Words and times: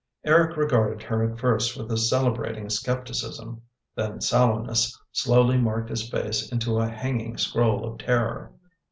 Eric 0.23 0.57
regarded 0.57 1.03
her 1.03 1.31
at 1.31 1.37
first 1.39 1.77
with 1.77 1.91
a 1.91 1.95
celebrating 1.99 2.71
scepticism; 2.71 3.61
then 3.93 4.17
saDowness 4.17 4.97
slowly 5.11 5.59
marked 5.59 5.91
his 5.91 6.09
face 6.09 6.51
into 6.51 6.79
a 6.79 6.89
hanging 6.89 7.37
scroll 7.37 7.85
of 7.85 7.99
terror. 7.99 8.51